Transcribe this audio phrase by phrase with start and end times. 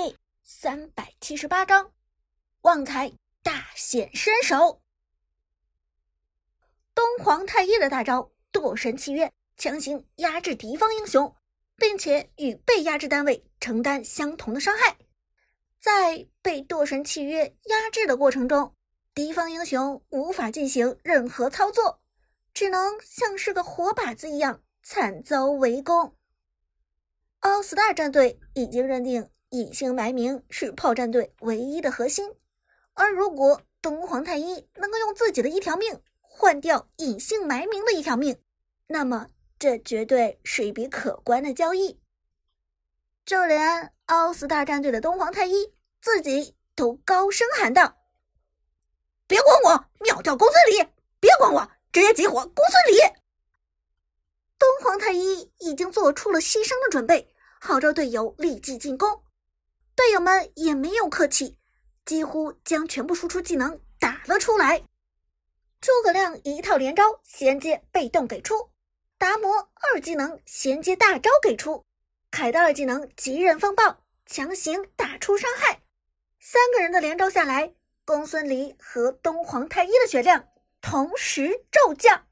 [0.00, 1.92] 第三百七十八章，
[2.60, 3.12] 旺财
[3.42, 4.80] 大显身手。
[6.94, 11.34] 东皇太一的大招堕神契约，强行压制敌方英雄，
[11.74, 14.96] 并且与被压制单位承担相同的伤害。
[15.80, 18.76] 在被堕神契约压制的过程中，
[19.12, 22.00] 敌方英雄无法进行任何操作，
[22.54, 26.16] 只能像是个活靶子一样惨遭围攻。
[27.40, 32.34] 奥斯大战队已经认定隐姓埋名是炮战队唯一的核心，
[32.94, 38.38] 而如果东皇太一能够用自己的一条命换掉隐姓埋名的一条命，
[38.88, 41.98] 那么这绝对是一笔可观的交易。
[43.24, 47.96] 就连奥斯大战队的东皇太一自己都高声喊道
[49.26, 50.88] ：“别管我，秒掉公孙离！
[51.20, 52.98] 别管我，直接集火公孙离！”
[54.58, 59.22] 东皇太一已经做出了牺牲的准备，号召队友立即进攻。
[59.98, 61.58] 队友们也没有客气，
[62.04, 64.78] 几乎将全部输出技能打了出来。
[65.80, 68.70] 诸葛亮一套连招衔接被动给出，
[69.18, 71.84] 达摩二技能衔接大招给出，
[72.30, 75.82] 凯的二技能极刃风暴强行打出伤害。
[76.38, 77.74] 三个人的连招下来，
[78.04, 80.46] 公孙离和东皇太一的血量
[80.80, 82.24] 同时骤降，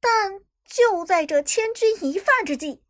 [0.00, 0.40] 但。
[0.64, 2.82] 就在这千钧一发之际，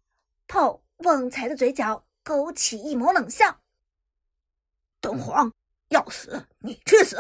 [0.49, 3.63] 炮旺财的嘴角勾起一抹冷笑
[5.01, 5.51] ：“东皇
[5.89, 7.17] 要死，你去死！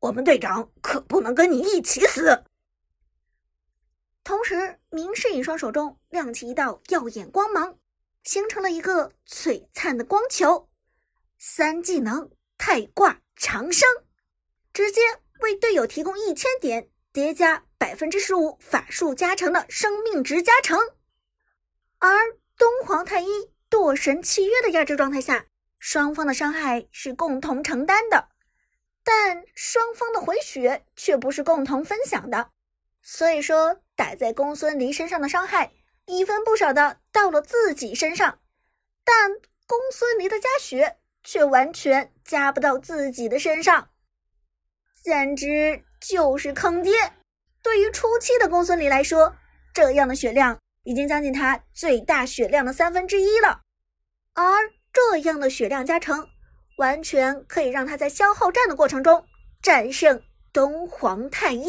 [0.00, 2.44] 我们队长可不能跟你一起死。”
[4.22, 7.78] 同时，明世隐双手中亮起一道耀眼光芒，
[8.22, 10.68] 形成了一个璀璨的光球。
[11.38, 13.88] 三技能太挂长生，
[14.74, 15.00] 直接
[15.40, 17.64] 为队友提供一千点叠加。
[17.78, 20.78] 百分之十五法术加成的生命值加成，
[21.98, 25.46] 而东皇太一堕神契约的压制状态下，
[25.78, 28.28] 双方的伤害是共同承担的，
[29.04, 32.50] 但双方的回血却不是共同分享的。
[33.00, 35.72] 所以说，打在公孙离身上的伤害
[36.06, 38.40] 一分不少的到了自己身上，
[39.04, 39.30] 但
[39.66, 43.90] 公孙离的加血却完全加不到自己的身上，
[45.02, 47.14] 简直就是坑爹。
[47.62, 49.36] 对于初期的公孙离来说，
[49.72, 53.62] 这样的血量已经将近他最大血量的三分之一了，
[54.34, 54.44] 而
[54.92, 56.28] 这样的血量加成，
[56.78, 59.24] 完全可以让他在消耗战的过程中
[59.62, 61.68] 战胜东皇太一。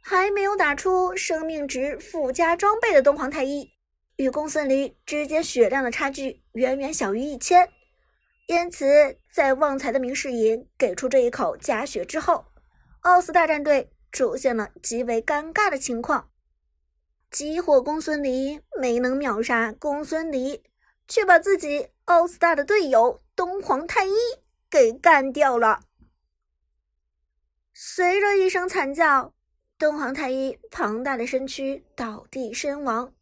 [0.00, 3.70] 还没有打出生命值附加装备的东皇太一，
[4.16, 7.68] 与公孙离之间血量的差距远远小于一千，
[8.46, 12.46] 因此在旺财的明世隐给出这一口加血之后，
[13.00, 13.90] 奥斯大战队。
[14.10, 16.30] 出现了极为尴尬的情况，
[17.30, 20.62] 激活公孙离没能秒杀公孙离，
[21.06, 24.12] 却把自己奥斯大的队友东皇太一
[24.70, 25.80] 给干掉了。
[27.74, 29.34] 随着一声惨叫，
[29.78, 33.14] 东皇太一庞大的身躯倒地身亡，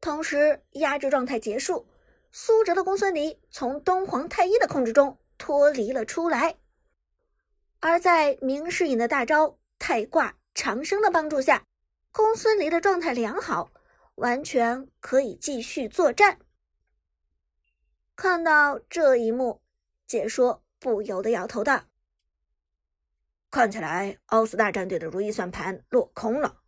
[0.00, 1.86] 同时压制状态结束，
[2.32, 6.56] 苏哲的公孙离从东皇太一的控制中脱离了出来，
[7.80, 9.58] 而在明世隐的大招。
[9.76, 11.66] 太卦长生的帮助下，
[12.16, 13.72] 公孙离的状态良好，
[14.14, 16.38] 完全可以继续作战。
[18.14, 19.60] 看到这一幕，
[20.06, 21.86] 解说不由得摇头道
[23.50, 26.60] ：“看起来奥斯大战队的如意算盘落空了。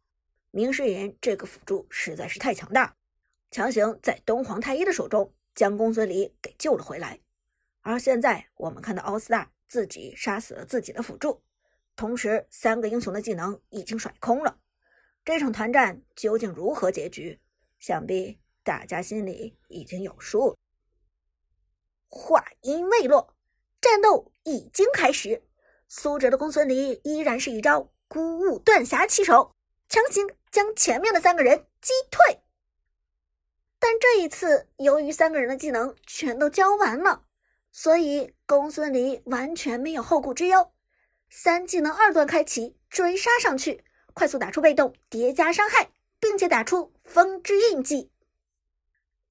[0.50, 2.96] 明世隐这个辅助实在是太强大，
[3.52, 7.20] 强行在东皇太一的手中将公孙离给救了回来。
[7.82, 11.40] 而现在我们看到奥斯大自己杀死了自己的辅助。”
[11.94, 14.58] 同时，三个英雄的技能已经甩空了。
[15.26, 17.41] 这场团战究竟如何结局？
[17.81, 20.56] 想必大家心里已经有数。
[22.09, 23.34] 话音未落，
[23.81, 25.42] 战斗已经开始。
[25.88, 29.53] 苏哲的公孙离依然是一招孤雾断霞起手，
[29.88, 32.42] 强行将前面的三个人击退。
[33.81, 37.24] 但这一次，由于三个人的技能全都交完了，
[37.72, 40.72] 所以公孙离完全没有后顾之忧。
[41.28, 43.84] 三技能二段开启，追杀上去，
[44.16, 48.10] 快速打出被动叠加伤害，并且打出风之印记。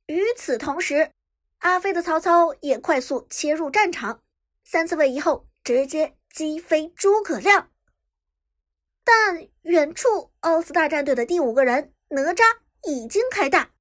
[0.06, 1.12] 与此同时，
[1.58, 4.22] 阿飞的曹操也快速切入战场，
[4.64, 7.72] 三次位移后直接击飞诸葛亮。
[9.04, 12.44] 但远处奥斯大战队的第五个人哪吒
[12.84, 13.72] 已经开大，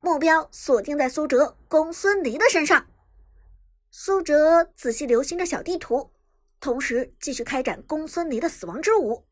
[0.00, 2.86] 目标锁定在苏哲、公孙离的身上。
[3.90, 6.12] 苏哲仔细留心着小地图。
[6.60, 9.26] 同时继续开展公孙离的死亡之舞，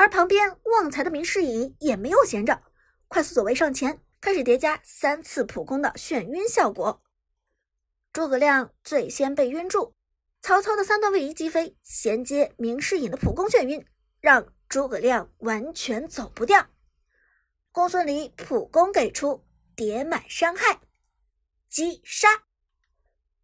[0.00, 2.62] 而旁边旺财的明世隐也没有闲着，
[3.06, 7.02] 快速走位上前，开始叠加三次普攻的眩晕效果。
[8.10, 9.94] 诸葛亮最先被晕住，
[10.40, 13.84] 曹操的三段位移击飞衔接明世隐的普攻眩晕，
[14.22, 16.70] 让诸葛亮完全走不掉。
[17.70, 19.44] 公孙离普攻给出，
[19.76, 20.80] 叠满伤害，
[21.68, 22.44] 击杀。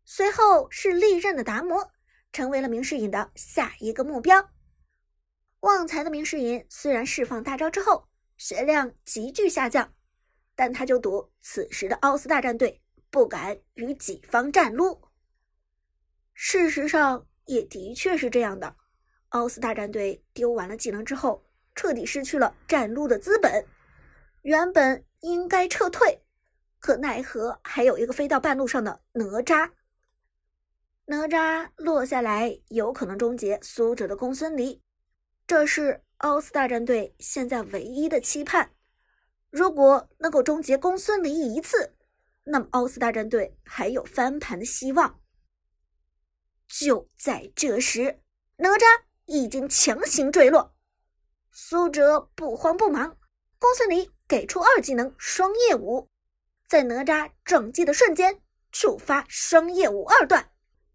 [0.06, 1.93] 随后是利刃的达摩，
[2.32, 4.56] 成为了明世隐的下一个目标。
[5.61, 9.94] 旺财的明世隐虽然释放大招之后血量急剧下降，
[10.55, 15.00] 但他就赌此时的奥斯大战队不敢与己方战撸。
[16.35, 18.76] 事实上也的确是这样的，
[19.31, 21.44] 奥斯大战队丢完了技能之后，
[21.75, 23.67] 彻底失去了战撸的资本。
[24.43, 26.23] 原本应该撤退，
[26.79, 29.73] 可奈何还有一个飞到半路上的哪吒。
[31.06, 34.82] 哪吒落下来，有可能终结苏哲的公孙离。
[35.47, 38.73] 这是奥斯大战队现在唯一的期盼。
[39.49, 41.95] 如果能够终结公孙离一次，
[42.43, 45.21] 那么奥斯大战队还有翻盘的希望。
[46.67, 48.21] 就在这时，
[48.57, 48.85] 哪吒
[49.27, 50.75] 已经强行坠落。
[51.53, 53.17] 苏哲不慌不忙，
[53.61, 56.11] 公孙离给出二技能双叶舞，
[56.67, 60.51] 在哪吒撞击的瞬间触发双叶舞二段，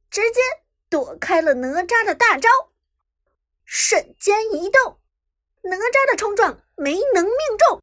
[0.09, 0.41] 直接
[0.89, 2.49] 躲开了哪吒的大招。
[3.73, 4.99] 瞬间移动，
[5.61, 7.81] 哪吒的冲撞没能命中。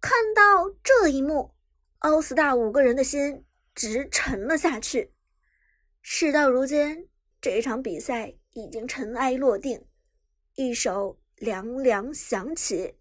[0.00, 1.54] 看到这一幕，
[1.98, 3.44] 奥斯大五个人的心
[3.74, 5.12] 直沉了下去。
[6.00, 9.86] 事到如今，这场比赛已经尘埃落定，
[10.54, 12.96] 一首凉凉响起。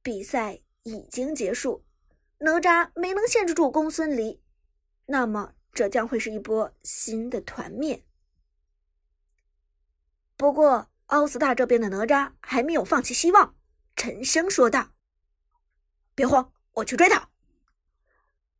[0.00, 1.84] 比赛已经结束，
[2.38, 4.40] 哪吒没能限制住公孙离，
[5.06, 8.04] 那么这将会是一波新的团灭。
[10.36, 13.54] 不过，奥斯大这边的哪吒还没有放弃希望，
[13.96, 14.90] 沉声说道
[16.14, 17.30] ：“别慌，我去追他。”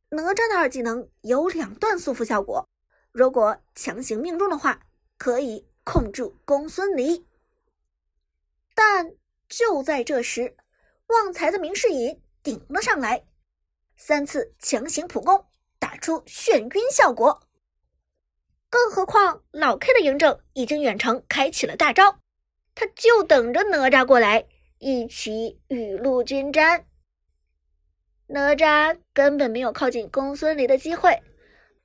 [0.09, 2.67] 哪吒的二技能有两段束缚效果，
[3.11, 4.87] 如果强行命中的话，
[5.17, 7.27] 可以控住公孙离。
[8.73, 9.13] 但
[9.47, 10.57] 就在这时，
[11.07, 13.25] 旺财的明世隐顶了上来，
[13.97, 15.45] 三次强行普攻，
[15.77, 17.46] 打出眩晕效果。
[18.69, 22.19] 更何况老 K 的嬴政已经远程开启了大招，
[22.75, 24.45] 他就等着哪吒过来
[24.79, 26.85] 一起雨露均沾。
[28.27, 31.17] 哪吒根本没有靠近公孙离的机会，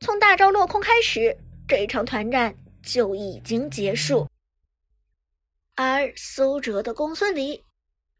[0.00, 1.36] 从大招落空开始，
[1.68, 2.52] 这一场团战
[2.82, 4.28] 就已经结束。
[5.76, 7.64] 而苏哲的公孙离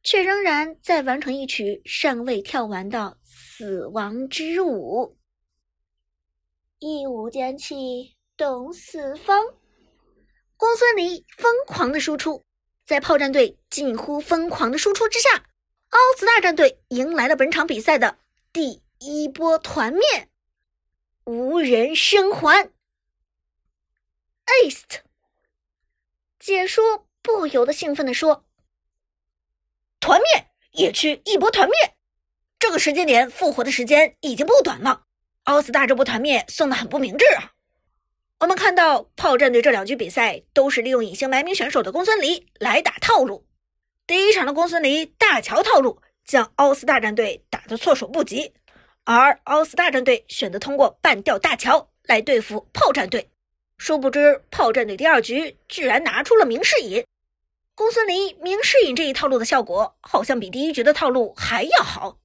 [0.04, 5.18] 却仍然在完成一曲尚未跳完的死亡之舞，
[6.78, 8.11] 一舞剑气。
[8.34, 9.44] 董四方，
[10.56, 12.42] 公孙离疯狂的输出，
[12.86, 15.44] 在炮战队近乎疯狂的输出之下，
[15.90, 18.18] 奥斯大战队迎来了本场比赛的
[18.50, 20.30] 第一波团灭，
[21.24, 22.70] 无人生还。
[24.46, 25.00] Ace，
[26.38, 28.46] 解说不由得兴奋的说
[30.00, 31.96] ：“团灭，野区一波团灭，
[32.58, 35.04] 这个时间点复活的时间已经不短了。
[35.44, 37.52] 奥斯大这波团灭送的很不明智啊。”
[38.42, 43.46] 我们看到炮战队这两局比赛都是利用隐形埋名选手的公孙离来打套路。
[44.04, 48.52] 第一场的公孙离大乔套路将奥斯大战队打得措手不及，
[49.04, 53.30] 而奥斯大战队选择通过半吊大乔来对付炮战队。
[53.78, 57.06] 殊不知炮战队第二局居然拿出了明世隐，
[57.76, 62.18] 公孙离明世隐这一套路的效果好像比第一局的套路还要好。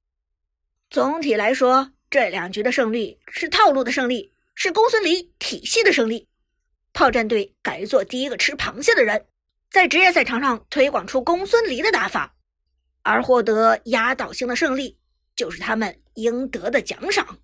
[0.90, 4.32] 总体来说，这两局的胜利是套路的胜利。
[4.60, 6.28] 是公孙离体系的胜利，
[6.92, 9.28] 炮战队改做第一个吃螃蟹的人，
[9.70, 12.34] 在职业赛场上推广出公孙离的打法，
[13.02, 14.98] 而获得压倒性的胜利，
[15.36, 17.38] 就是他们应得的奖赏。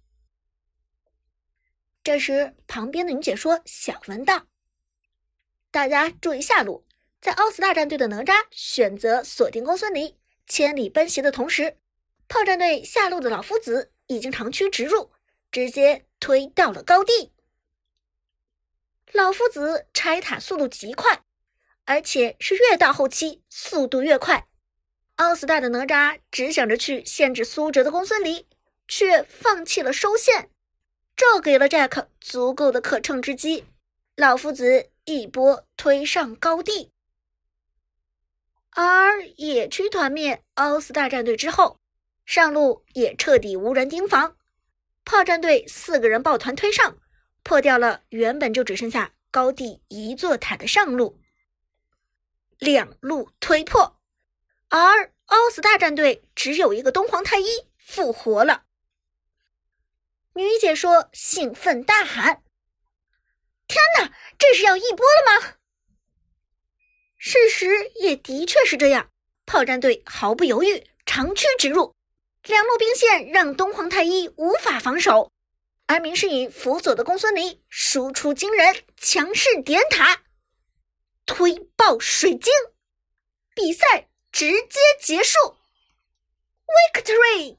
[2.03, 4.49] 这时，旁边的女解说小文道
[5.71, 6.85] ：“大家注意下路，
[7.21, 10.17] 在奥斯大战队的哪吒选择锁定公孙离，
[10.49, 11.79] 千里奔袭的同时，
[12.27, 15.13] 炮战队下路的老夫子已经长驱直入，
[15.55, 17.33] 直接。”推到了高地，
[19.13, 21.23] 老夫子拆塔速度极快，
[21.85, 24.49] 而且是越到后期速度越快。
[25.17, 28.49] 奥斯大的哪吒只想着去限制苏哲的公孙离，
[28.89, 30.49] 却放弃了收线，
[31.15, 33.67] 这给了 Jack 足够的可乘之机。
[34.17, 36.91] 老夫子一波推上高地，
[38.71, 41.79] 而野区团灭奥斯大战队之后，
[42.25, 44.39] 上路也彻底无人盯防。
[45.05, 46.99] 炮战队四个人抱团推上，
[47.43, 51.21] 破掉了原本就只剩下高地一座塔的上路，
[52.59, 54.01] 两路推破，
[54.69, 57.47] 而奥斯大战队只有一个东皇太一
[57.77, 58.65] 复活了。
[60.35, 62.43] 女解说兴奋大喊
[63.69, 65.55] ：“天哪，这是要一波了吗？”
[67.17, 69.11] 事实也的确是这样，
[69.47, 71.95] 炮战队毫不犹豫，长驱直入，
[72.47, 75.33] 两路兵线让东皇太一无法防守，
[75.87, 80.23] 而明世隐辅佐的公孙离输出惊人，强势点塔，
[81.25, 82.53] 推爆水晶，
[83.55, 85.39] 比赛直接结束
[86.93, 87.57] ，Victory！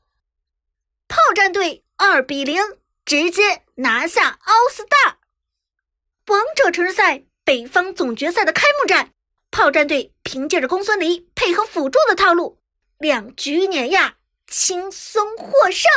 [1.07, 2.61] 炮战队二比零
[3.05, 5.19] 直接拿下奥斯大
[6.27, 9.11] 王者城市赛北方总决赛的开幕战。
[9.49, 12.61] 炮战队凭借着公孙离配合辅助的套路，
[12.97, 15.89] 两局碾压，轻松获胜。